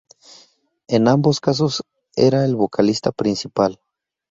[0.87, 1.83] En ambos casos
[2.15, 3.79] era el vocalista principal.